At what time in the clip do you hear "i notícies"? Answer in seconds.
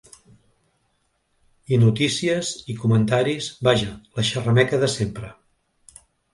1.75-2.51